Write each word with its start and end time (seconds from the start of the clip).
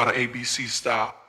About 0.00 0.16
an 0.16 0.28
ABC 0.28 0.66
style. 0.68 1.19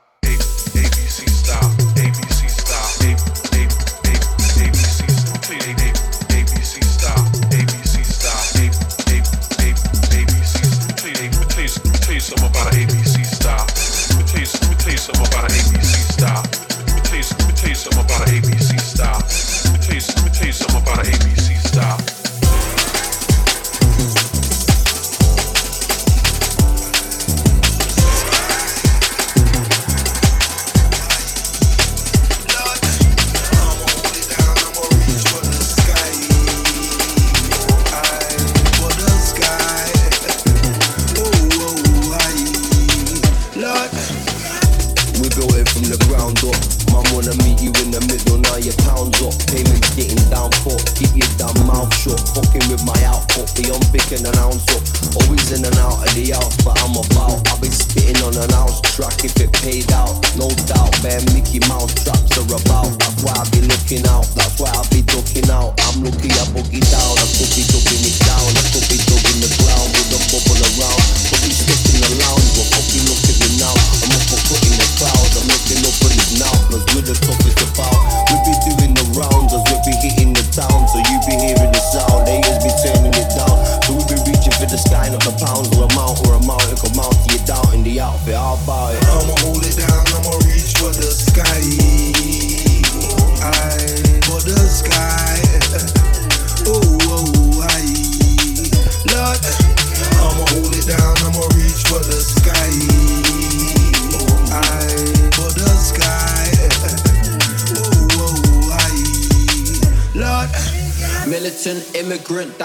Sky. 52.12 52.36
Oh, 56.36 56.52
oh, 56.66 56.74
I'm 56.78 56.96
about. 56.96 57.48
I've 57.48 57.62
been 57.62 57.72
spitting 57.72 58.22
on 58.24 58.36
an 58.36 58.50
house 58.52 58.82
track 58.96 59.24
if 59.24 59.36
it 59.40 59.52
paid 59.54 59.92
out. 59.92 60.16
No 60.38 60.48
doubt, 60.68 60.92
man, 61.04 61.24
Mickey 61.34 61.60
Mouse 61.68 61.94
traps 62.04 62.38
are 62.38 62.46
about. 62.46 62.92
That's 63.00 63.24
why 63.24 63.34
I 63.34 63.50
be 63.52 63.62
looking 63.62 64.06
out, 64.08 64.28
that's 64.36 64.60
why 64.60 64.70
I 64.70 64.84
be 64.90 65.02
ducking 65.02 65.50
out. 65.50 65.80
I'm 65.88 66.04
lucky 66.04 66.30
I 66.32 66.46
boogie 66.54 66.84
down, 66.92 67.18
I. 67.18 67.71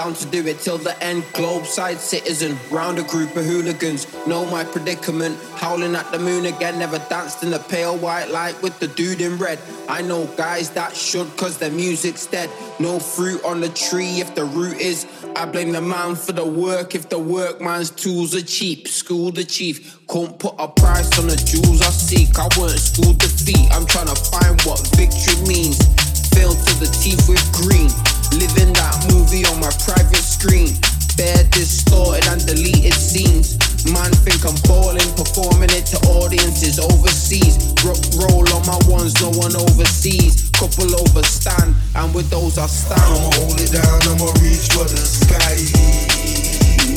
down 0.07 0.15
to 0.15 0.25
do 0.27 0.47
it 0.47 0.59
till 0.59 0.77
the 0.77 1.03
end. 1.03 1.23
Globe 1.33 1.65
side 1.65 1.97
citizen, 1.97 2.57
round 2.71 2.97
a 2.97 3.03
group 3.03 3.35
of 3.35 3.43
hooligans. 3.45 4.07
Know 4.25 4.45
my 4.49 4.63
predicament. 4.63 5.37
Howling 5.55 5.95
at 5.95 6.11
the 6.11 6.19
moon 6.19 6.45
again. 6.45 6.79
Never 6.79 6.99
danced 7.09 7.43
in 7.43 7.51
the 7.51 7.59
pale 7.59 7.97
white 7.97 8.29
light 8.29 8.61
with 8.61 8.79
the 8.79 8.87
dude 8.87 9.21
in 9.21 9.37
red. 9.37 9.59
I 9.89 10.01
know 10.01 10.25
guys 10.37 10.69
that 10.71 10.95
should 10.95 11.27
cause 11.35 11.57
their 11.57 11.71
music's 11.71 12.25
dead. 12.25 12.49
No 12.79 12.99
fruit 12.99 13.43
on 13.43 13.59
the 13.59 13.69
tree 13.69 14.21
if 14.21 14.33
the 14.35 14.45
root 14.45 14.77
is. 14.77 15.05
I 15.35 15.45
blame 15.45 15.71
the 15.71 15.81
man 15.81 16.15
for 16.15 16.31
the 16.31 16.45
work 16.45 16.95
if 16.95 17.09
the 17.09 17.19
workman's 17.19 17.91
tools 17.91 18.33
are 18.35 18.41
cheap. 18.41 18.87
School 18.87 19.31
the 19.31 19.43
chief. 19.43 19.99
Can't 20.07 20.39
put 20.39 20.55
a 20.57 20.69
price 20.69 21.19
on 21.19 21.27
the 21.27 21.35
jewels 21.35 21.81
I 21.81 21.89
seek. 21.89 22.39
I 22.39 22.47
weren't 22.57 22.79
schooled 22.79 23.19
defeat. 23.19 23.67
I'm 23.71 23.85
trying 23.85 24.07
to 24.07 24.15
find 24.15 24.61
what 24.61 24.79
victory 24.95 25.35
means. 25.47 26.06
Fail 26.37 26.53
to 26.53 26.73
the 26.77 26.89
teeth 27.01 27.25
with 27.25 27.41
green. 27.49 27.89
Living 28.37 28.69
that 28.77 28.93
movie 29.09 29.41
on 29.49 29.57
my 29.57 29.73
private 29.81 30.21
screen. 30.21 30.77
Bare 31.17 31.41
distorted 31.49 32.29
and 32.29 32.45
deleted 32.45 32.93
scenes. 32.93 33.57
Man 33.89 34.13
think 34.21 34.45
I'm 34.45 34.53
balling, 34.69 35.09
performing 35.17 35.73
it 35.73 35.89
to 35.89 35.97
audiences 36.13 36.77
overseas. 36.77 37.57
Rock 37.81 37.97
roll 38.21 38.45
on 38.53 38.61
my 38.69 38.77
ones, 38.85 39.17
no 39.17 39.33
one 39.33 39.57
overseas. 39.57 40.53
Couple 40.53 40.93
overstand, 40.93 41.73
and 41.97 42.13
with 42.13 42.29
those 42.29 42.61
I 42.61 42.69
stand. 42.69 43.01
I'ma 43.01 43.33
hold 43.41 43.57
it 43.57 43.73
down, 43.73 43.97
I'ma 44.05 44.29
reach 44.37 44.69
for 44.69 44.85
the 44.85 45.01
sky. 45.09 45.57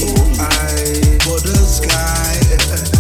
Oh, 0.05 0.37
I 0.37 1.17
for 1.25 1.41
the 1.41 1.57
sky. 1.65 2.91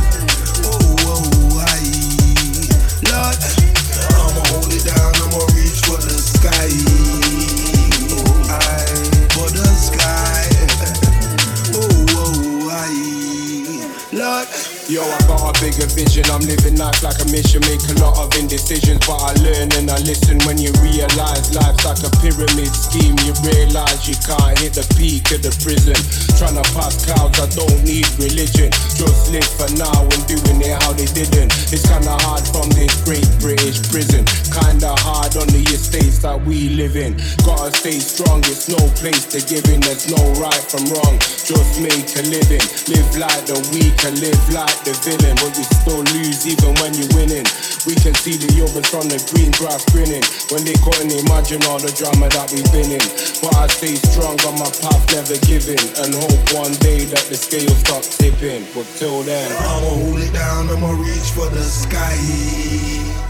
got 15.30 15.46
a 15.46 15.52
bigger 15.62 15.86
vision. 15.94 16.26
I'm 16.34 16.42
living 16.42 16.74
life 16.74 17.02
like 17.06 17.18
a 17.22 17.28
mission. 17.30 17.62
Make 17.70 17.82
a 17.94 17.96
lot 18.02 18.18
of 18.18 18.34
indecisions, 18.34 18.98
but 19.06 19.22
I 19.22 19.30
learn 19.46 19.70
and 19.78 19.86
I 19.86 19.98
listen. 20.02 20.42
When 20.42 20.58
you 20.58 20.74
realize 20.82 21.54
life's 21.54 21.86
like 21.86 22.02
a 22.02 22.10
pyramid 22.18 22.74
scheme, 22.74 23.14
you 23.22 23.32
realize 23.46 24.10
you 24.10 24.18
can't 24.26 24.58
hit 24.58 24.74
the 24.74 24.82
peak 24.98 25.30
of 25.30 25.46
the 25.46 25.54
prison. 25.62 25.94
Trying 26.34 26.58
to 26.58 26.66
pass 26.74 27.06
clouds, 27.06 27.38
I 27.38 27.46
don't 27.54 27.80
need 27.86 28.10
religion. 28.18 28.74
Just 28.98 29.30
live 29.30 29.46
for 29.54 29.70
now 29.78 30.02
and 30.02 30.22
doing 30.26 30.58
it 30.66 30.74
how 30.82 30.92
they 30.98 31.06
didn't. 31.14 31.54
It's 31.70 31.86
kinda 31.86 32.16
hard 32.26 32.42
from 32.50 32.66
this 32.74 32.90
great 33.06 33.28
British 33.38 33.78
prison. 33.86 34.26
Kinda 34.50 34.90
hard 35.06 35.36
on 35.38 35.46
the 35.54 35.62
estates 35.70 36.18
that 36.26 36.42
we 36.42 36.74
live 36.74 36.96
in. 36.96 37.14
Gotta 37.46 37.70
stay 37.70 38.02
strong, 38.02 38.42
it's 38.50 38.66
no 38.66 38.82
place 38.98 39.30
to 39.30 39.38
give 39.46 39.66
in. 39.70 39.78
There's 39.80 40.10
no 40.10 40.22
right 40.42 40.64
from 40.66 40.90
wrong. 40.90 41.14
Just 41.22 41.78
make 41.78 42.10
a 42.18 42.24
living. 42.26 42.64
Live 42.90 43.10
like 43.14 43.46
the 43.46 43.58
weak 43.70 44.00
live 44.20 44.52
like 44.52 44.80
the 44.84 44.92
villain, 45.04 45.19
but 45.40 45.52
we 45.56 45.64
still 45.64 46.02
lose 46.16 46.46
even 46.46 46.72
when 46.80 46.92
you're 46.94 47.12
winning. 47.16 47.44
We 47.88 47.96
can 47.96 48.14
see 48.16 48.36
the 48.36 48.48
others 48.64 48.88
from 48.88 49.08
the 49.08 49.20
green 49.32 49.52
grass 49.56 49.84
grinning 49.92 50.24
when 50.52 50.64
they 50.64 50.76
couldn't 50.80 51.12
imagine 51.12 51.60
all 51.68 51.80
the 51.80 51.92
drama 51.92 52.28
that 52.32 52.52
we've 52.52 52.66
been 52.72 52.92
in. 52.92 53.06
But 53.40 53.56
I 53.56 53.66
stay 53.68 53.96
strong 53.96 54.36
on 54.48 54.56
my 54.60 54.70
path, 54.80 55.04
never 55.12 55.36
giving, 55.48 55.80
and 56.00 56.12
hope 56.14 56.44
one 56.56 56.74
day 56.84 57.04
that 57.08 57.24
the 57.28 57.36
scale 57.36 57.72
stop 57.80 58.04
tipping. 58.04 58.64
But 58.74 58.86
till 58.96 59.22
then, 59.22 59.50
I'ma 59.52 59.90
hold 60.00 60.20
it 60.20 60.32
down, 60.32 60.68
I'ma 60.68 60.92
reach 60.96 61.30
for 61.32 61.48
the 61.48 61.64
sky. 61.64 63.29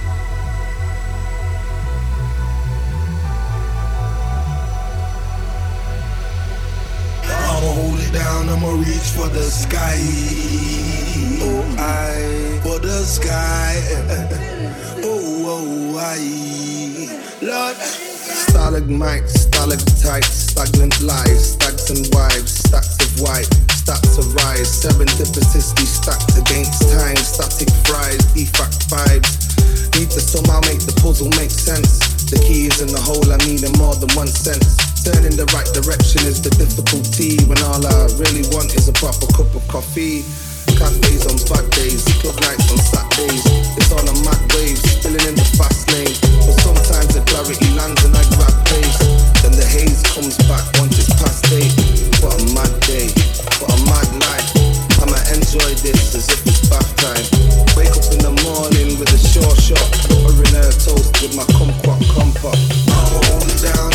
I'ma 7.61 7.73
hold 7.73 8.01
it 8.01 8.13
down, 8.15 8.49
I'ma 8.49 8.73
reach 8.73 9.13
for 9.13 9.29
the 9.29 9.45
sky. 9.45 10.01
Oh, 11.45 11.61
I 11.77 12.59
for 12.65 12.79
the 12.79 13.05
sky. 13.05 13.77
Oh, 15.03 15.45
oh, 15.45 15.99
I. 15.99 16.17
Lord. 17.45 17.77
Stalagmites, 17.77 19.43
stalactites, 19.43 20.53
stagnant 20.53 21.01
lives, 21.03 21.53
stags 21.53 21.91
and 21.91 22.09
wives, 22.15 22.65
stacks 22.65 22.97
of 22.97 23.21
white, 23.21 23.49
stacks 23.73 24.17
of 24.17 24.35
rise, 24.37 24.69
serendipitously 24.81 25.85
stacked 25.85 26.39
against 26.41 26.89
time, 26.89 27.17
static 27.17 27.69
fries, 27.85 28.25
defect 28.33 28.89
vibes. 28.89 29.37
Need 29.99 30.11
to 30.13 30.21
somehow 30.21 30.61
make 30.65 30.81
the 30.81 30.97
puzzle 31.03 31.29
make 31.37 31.51
sense. 31.51 32.25
The 32.31 32.39
key 32.41 32.69
is 32.69 32.81
in 32.81 32.89
the 32.89 33.01
hole, 33.01 33.25
I 33.31 33.37
need 33.45 33.63
in 33.65 33.73
more 33.77 33.97
than 33.97 34.09
one 34.17 34.29
sense. 34.29 34.90
Turning 35.01 35.33
the 35.33 35.49
right 35.57 35.65
direction 35.73 36.21
is 36.29 36.45
the 36.45 36.53
difficulty 36.61 37.41
when 37.49 37.57
all 37.65 37.81
I 37.81 38.05
really 38.21 38.45
want 38.53 38.77
is 38.77 38.85
a 38.85 38.93
proper 38.93 39.25
cup 39.33 39.49
of 39.57 39.65
coffee. 39.65 40.21
Cafes 40.77 41.25
on 41.25 41.41
bad 41.49 41.65
days, 41.73 42.05
club 42.21 42.37
nights 42.45 42.69
on 42.69 42.77
Saturdays. 42.77 43.45
It's 43.81 43.89
on 43.97 44.05
a 44.05 44.17
mad 44.29 44.41
wave, 44.53 44.77
spilling 44.77 45.25
in 45.25 45.37
the 45.41 45.49
fast 45.57 45.89
lane. 45.89 46.13
But 46.45 46.57
sometimes 46.61 47.17
the 47.17 47.25
clarity 47.25 47.65
lands 47.73 48.05
and 48.05 48.13
I 48.13 48.25
grab 48.37 48.53
pace. 48.69 49.01
Then 49.41 49.57
the 49.57 49.65
haze 49.65 50.05
comes 50.13 50.37
back 50.45 50.69
once 50.77 51.01
it's 51.01 51.09
past 51.17 51.49
eight. 51.57 51.73
What 52.21 52.37
a 52.37 52.45
mad 52.53 52.73
day, 52.85 53.09
what 53.57 53.73
a 53.73 53.79
mad 53.89 54.09
night. 54.21 54.47
I'ma 55.01 55.17
enjoy 55.33 55.81
this 55.81 56.13
as 56.13 56.29
if 56.29 56.45
it's 56.45 56.69
bath 56.69 56.93
time. 57.01 57.25
Wake 57.73 57.97
up 57.97 58.05
in 58.13 58.21
the 58.21 58.37
morning 58.45 59.01
with 59.01 59.17
a 59.17 59.21
sure 59.33 59.57
shot. 59.57 59.81
Buttering 60.23 60.61
her 60.61 60.71
toast 60.77 61.09
with 61.25 61.33
my 61.33 61.49
kumquat 61.57 62.05
compa. 62.13 62.53
Hold 62.93 63.49
down, 63.65 63.90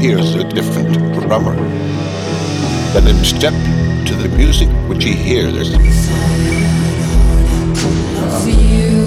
hears 0.00 0.34
a 0.34 0.44
different 0.44 0.94
drummer. 1.12 1.54
Let 2.94 3.04
him 3.04 3.22
step 3.22 3.52
to 4.06 4.14
the 4.14 4.28
music 4.34 4.70
which 4.88 5.04
he 5.04 5.12
hears. 5.12 5.74
For 8.42 8.48
you, 8.48 9.04